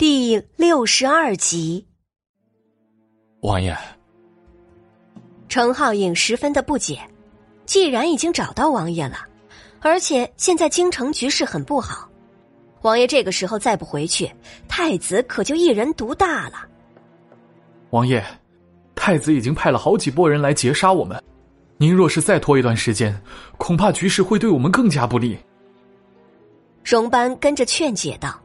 [0.00, 1.86] 第六十二集，
[3.42, 3.76] 王爷，
[5.46, 6.98] 程浩影十分的不解。
[7.66, 9.18] 既然已经找到王爷了，
[9.80, 12.08] 而且现在京城局势很不好，
[12.80, 14.32] 王爷这个时候再不回去，
[14.66, 16.66] 太子可就一人独大了。
[17.90, 18.24] 王爷，
[18.94, 21.22] 太子已经派了好几拨人来截杀我们，
[21.76, 23.22] 您若是再拖一段时间，
[23.58, 25.38] 恐怕局势会对我们更加不利。
[26.82, 28.40] 荣班跟着劝解道。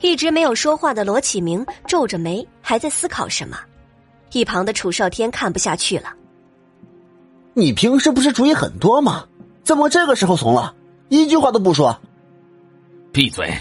[0.00, 3.58] 一直没有说话的罗启明皱着眉，还在思考什么。
[4.32, 6.14] 一旁的楚少天看不下去了
[7.54, 9.26] ：“你平时不是主意很多吗？
[9.64, 10.74] 怎么这个时候怂了？
[11.08, 11.98] 一句话都不说？”
[13.12, 13.52] 闭嘴！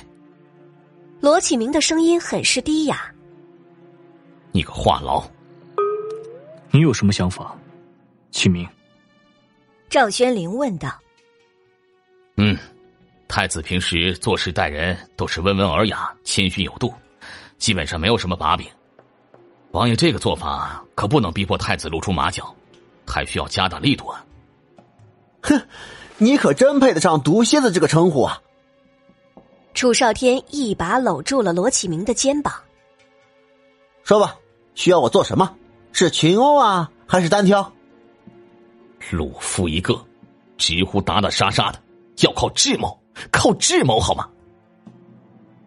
[1.19, 3.11] 罗启明的声音很是低哑
[4.51, 5.23] ：“你个话痨，
[6.69, 7.57] 你有什么想法？”
[8.29, 8.67] 启明。
[9.89, 10.89] 赵轩林问道
[12.37, 12.55] ：“嗯。”
[13.37, 16.91] 太子平时做事待人都是温文尔雅、谦逊有度，
[17.59, 18.67] 基本上没有什么把柄。
[19.73, 22.51] 王爷这个做法可不能逼迫太子露出马脚，
[23.05, 24.25] 还需要加大力度啊！
[25.43, 25.61] 哼，
[26.17, 28.41] 你可真配得上“毒蝎子”这个称呼啊！
[29.75, 32.51] 楚少天一把搂住了罗启明的肩膀，
[34.01, 34.35] 说吧，
[34.73, 35.55] 需要我做什么？
[35.91, 37.71] 是群殴啊，还是单挑？
[39.11, 40.03] 鲁夫一个，
[40.57, 41.79] 直呼打打杀杀的，
[42.23, 42.99] 要靠智谋。
[43.31, 44.27] 靠智谋好吗？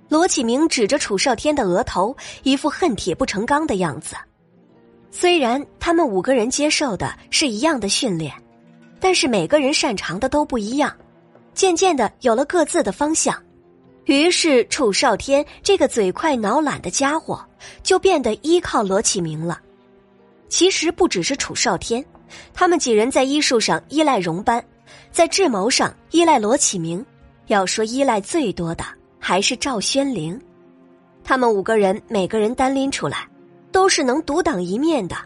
[0.09, 4.17] 罗启明指着楚少天的额头，一副恨铁不成钢的样子。
[5.13, 8.33] 虽然他们五个人接受的是一样的训练，
[8.99, 10.95] 但是每个人擅长的都不一样，
[11.55, 13.41] 渐渐的有了各自的方向。
[14.07, 17.45] 于是楚少天这个嘴快脑懒的家伙
[17.83, 19.61] 就变得依靠罗启明了。
[20.49, 22.05] 其实不只是楚少天，
[22.53, 24.65] 他们几人在医术上依赖荣班，
[25.13, 27.05] 在智谋上依赖罗启明。
[27.51, 28.85] 要说依赖最多的
[29.19, 30.41] 还是赵宣灵，
[31.25, 33.29] 他们五个人每个人单拎出来，
[33.73, 35.17] 都是能独当一面的。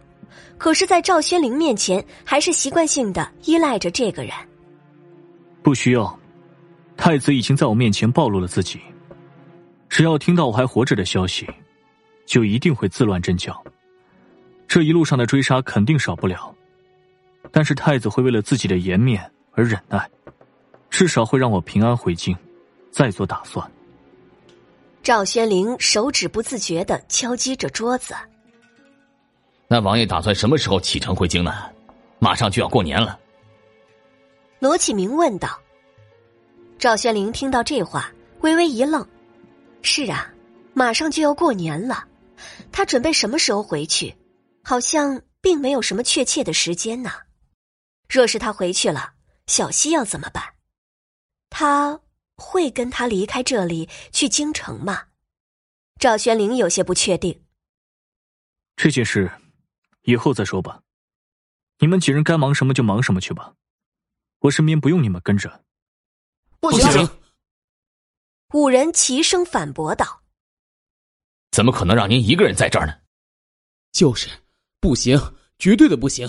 [0.57, 4.33] 可是，在赵宣灵面前，还是习惯性的依赖着这个人。
[5.63, 6.19] 不需要，
[6.97, 8.81] 太子已经在我面前暴露了自己，
[9.91, 11.47] 只要听到我还活着的消息，
[12.25, 13.63] 就一定会自乱阵脚。
[14.67, 16.55] 这一路上的追杀肯定少不了，
[17.53, 20.09] 但是太子会为了自己的颜面而忍耐。
[20.95, 22.37] 至少会让我平安回京，
[22.93, 23.69] 再做打算。
[25.03, 28.15] 赵宣灵手指不自觉的敲击着桌子。
[29.67, 31.53] 那王爷打算什么时候启程回京呢？
[32.21, 33.19] 马上就要过年了。
[34.61, 35.59] 罗启明问道。
[36.79, 38.13] 赵宣灵听到这话，
[38.43, 39.05] 微微一愣。
[39.83, 40.33] 是啊，
[40.75, 42.05] 马上就要过年了，
[42.71, 44.15] 他准备什么时候回去？
[44.63, 47.11] 好像并没有什么确切的时间呢。
[48.09, 49.11] 若是他回去了，
[49.49, 50.54] 小溪要怎么办？
[51.57, 52.01] 他
[52.35, 55.05] 会跟他离开这里去京城吗？
[56.01, 57.45] 赵玄灵有些不确定。
[58.75, 59.31] 这件事
[60.03, 60.83] 以后再说吧，
[61.79, 63.55] 你们几人该忙什么就忙什么去吧，
[64.41, 65.65] 我身边不用你们跟着。
[66.59, 67.09] 不行！
[68.53, 70.23] 五人齐声反驳道
[71.53, 72.99] ：“怎么可能让您一个人在这儿呢？”
[73.95, 74.29] 就是
[74.81, 75.17] 不行，
[75.61, 76.29] 绝对的不行。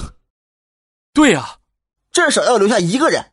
[1.13, 1.62] 对呀，
[2.12, 3.31] 至少要留下一个人。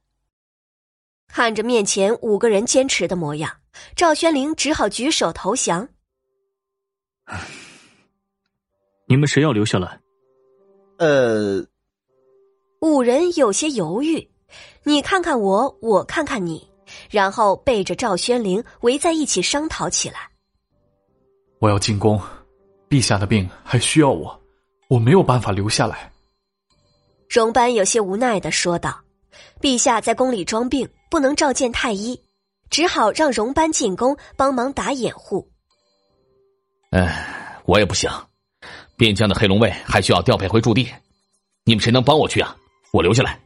[1.35, 3.51] 看着面前五个人坚持的模样，
[3.97, 5.89] 赵宣灵只好举手投降。
[9.09, 9.99] 你们谁要留下来？
[10.99, 11.67] 呃，
[12.83, 14.31] 五人有些犹豫，
[14.83, 16.71] 你看看我，我看看你，
[17.11, 20.29] 然后背着赵宣灵围在一起商讨起来。
[21.61, 22.21] 我要进宫，
[22.91, 24.39] 陛下的病还需要我，
[24.89, 26.13] 我没有办法留下来。
[27.27, 29.02] 荣班有些无奈的说道
[29.61, 32.19] ：“陛下在宫里装病。”不能召见太医，
[32.71, 35.47] 只好让荣班进宫帮忙打掩护。
[36.91, 38.11] 哎，我也不行，
[38.97, 40.91] 边疆的黑龙卫还需要调配回驻地，
[41.65, 42.57] 你们谁能帮我去啊？
[42.95, 43.39] 我留下来。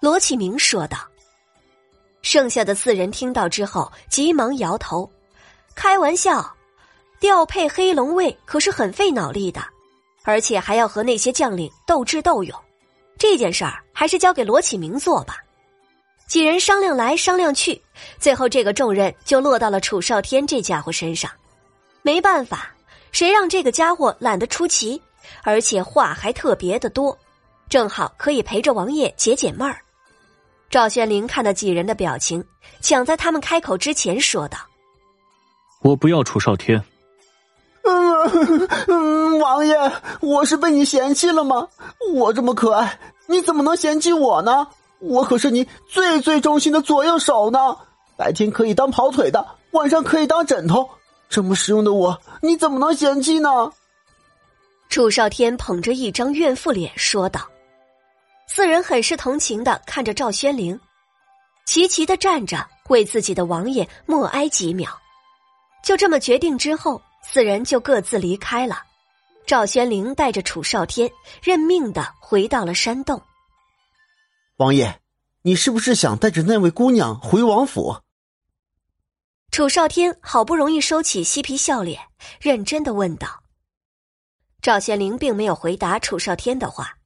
[0.00, 0.96] 罗启明说道。
[2.22, 5.10] 剩下的四人听到之后，急忙摇头
[5.74, 6.54] ：“开玩笑，
[7.18, 9.60] 调配黑龙卫可是很费脑力的，
[10.22, 12.56] 而且还要和那些将领斗智斗勇，
[13.18, 15.38] 这件事儿还是交给罗启明做吧。”
[16.26, 17.80] 几人商量来商量去，
[18.18, 21.30] 最后这个重任就落到了楚少天这家伙身上。
[22.02, 22.68] 没办法，
[23.12, 25.00] 谁让这个家伙懒得出奇，
[25.42, 27.16] 而且话还特别的多，
[27.68, 29.80] 正好可以陪着王爷解解闷儿。
[30.68, 32.44] 赵宣灵看到几人的表情，
[32.80, 34.58] 抢在他们开口之前说道
[35.82, 36.82] ：“我不要楚少天。
[38.88, 41.68] ”“嗯，王爷，我是被你嫌弃了吗？
[42.14, 44.66] 我这么可爱，你怎么能嫌弃我呢？”
[44.98, 47.76] 我可是你最最忠心的左右手呢，
[48.16, 50.88] 白天可以当跑腿的，晚上可以当枕头。
[51.28, 53.70] 这么实用的我，你怎么能嫌弃呢？
[54.88, 57.42] 楚少天捧着一张怨妇脸说道。
[58.48, 60.80] 四人很是同情的看着赵宣灵，
[61.66, 64.90] 齐齐的站着为自己的王爷默哀几秒。
[65.84, 68.82] 就这么决定之后，四人就各自离开了。
[69.46, 71.10] 赵玄灵带着楚少天
[71.42, 73.22] 认命的回到了山洞。
[74.56, 75.00] 王爷，
[75.42, 78.00] 你是不是想带着那位姑娘回王府？
[79.50, 82.00] 楚少天好不容易收起嬉皮笑脸，
[82.40, 83.42] 认真的问道。
[84.60, 86.98] 赵玄灵并没有回答楚少天的话，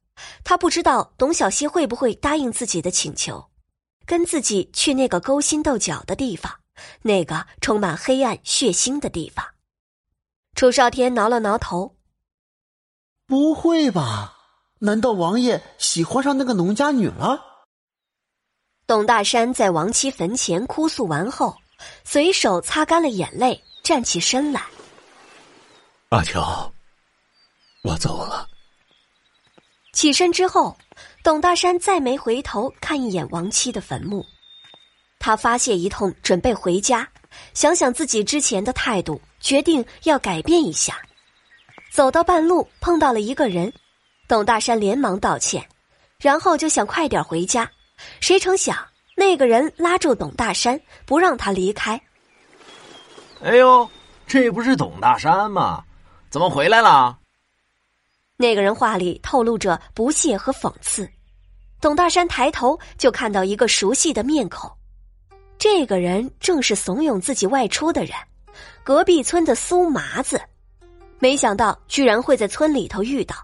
[0.43, 3.51] 他不知道董小希会不会答应自己的请求，
[4.05, 6.59] 跟自己去那个勾心斗角的地方，
[7.03, 9.45] 那个充满黑暗血腥的地方。
[10.55, 11.95] 楚少天挠了挠头，
[13.25, 14.37] 不会吧？
[14.79, 17.39] 难道王爷喜欢上那个农家女了？
[18.85, 21.55] 董大山在亡妻坟前哭诉完后，
[22.03, 24.63] 随手擦干了眼泪，站起身来。
[26.09, 26.71] 阿乔。
[27.83, 28.47] 我走了。
[29.93, 30.77] 起身之后，
[31.23, 34.23] 董大山再没回头看一眼亡妻的坟墓。
[35.19, 37.07] 他发泄一通，准备回家。
[37.53, 40.97] 想想自己之前的态度，决定要改变一下。
[41.91, 43.71] 走到半路，碰到了一个人，
[44.27, 45.67] 董大山连忙道歉，
[46.19, 47.69] 然后就想快点回家。
[48.21, 48.77] 谁成想，
[49.15, 52.01] 那个人拉住董大山，不让他离开。
[53.43, 53.89] 哎呦，
[54.25, 55.83] 这不是董大山吗？
[56.29, 57.17] 怎么回来了？
[58.37, 61.07] 那个人话里透露着不屑和讽刺，
[61.81, 64.71] 董大山抬头就看到一个熟悉的面孔，
[65.59, 68.15] 这个人正是怂恿自己外出的人，
[68.83, 70.41] 隔壁村的苏麻子。
[71.19, 73.35] 没想到居然会在村里头遇到，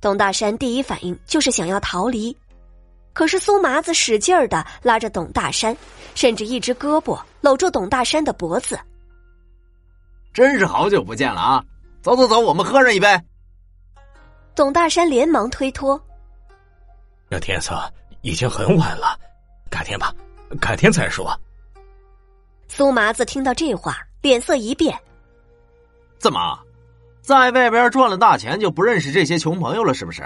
[0.00, 2.36] 董大山第一反应就是想要逃离，
[3.12, 5.76] 可是苏麻子使劲儿的拉着董大山，
[6.14, 8.78] 甚至一只胳膊搂住董大山的脖子。
[10.32, 11.64] 真是好久不见了啊！
[12.02, 13.08] 走走走，我们喝上一杯。
[14.54, 16.00] 董大山连忙推脱
[17.30, 17.74] ：“这天色
[18.22, 19.18] 已经很晚了，
[19.70, 20.14] 改天吧，
[20.60, 21.34] 改天再说。”
[22.68, 24.98] 苏麻子听到这话，脸色一变
[26.18, 26.58] ：“怎么，
[27.22, 29.94] 在外边赚了大钱就不认识这些穷朋友了？
[29.94, 30.22] 是不是？”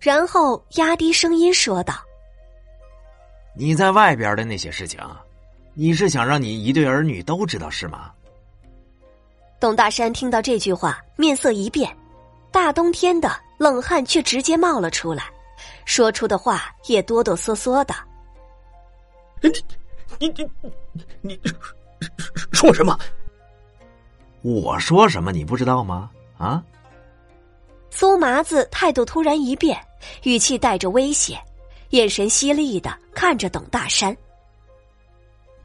[0.00, 1.94] 然后压低声音说道
[3.56, 5.00] ：“你在外边的那些事情，
[5.74, 8.12] 你是想让你一对儿女都知道是吗？”
[9.60, 11.96] 董大山听到这句话，面色一变。
[12.50, 15.24] 大冬天的，冷汗却直接冒了出来，
[15.84, 17.94] 说出的话也哆哆嗦嗦的。
[19.40, 19.50] 你
[20.18, 20.50] 你你
[20.92, 21.40] 你你
[22.52, 22.98] 说什么？
[24.42, 26.10] 我说什么你不知道吗？
[26.38, 26.62] 啊！
[27.90, 29.78] 苏麻子态度突然一变，
[30.22, 31.38] 语气带着威胁，
[31.90, 34.16] 眼神犀利的看着董大山。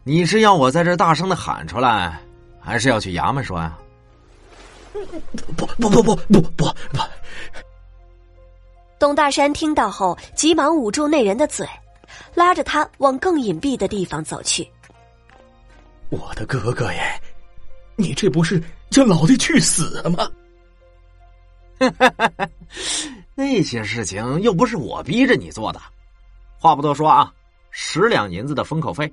[0.03, 2.19] 你是要我在这大声的喊出来，
[2.59, 3.77] 还是要去衙门说呀？
[5.55, 6.99] 不不不不不不不！
[8.99, 11.67] 董大山听到后，急忙捂住那人的嘴，
[12.33, 14.67] 拉着他往更隐蔽的地方走去。
[16.13, 17.21] 我的哥哥耶，
[17.95, 18.61] 你这不是
[18.91, 20.29] 叫老弟去死吗？
[23.33, 25.81] 那些事情又不是我逼着你做的。
[26.59, 27.33] 话不多说啊，
[27.71, 29.11] 十两银子的封口费。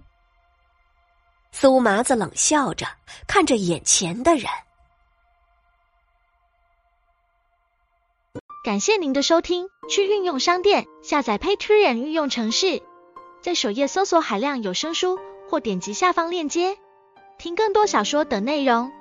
[1.52, 2.86] 苏麻子冷笑着
[3.26, 4.44] 看着眼前的人。
[8.62, 12.82] 感谢您的收听，去运用商店下载 Patreon 运用城市，
[13.40, 16.76] 在首页搜索海量有声书，或点击下方链接
[17.40, 18.92] 听更多小说等内容。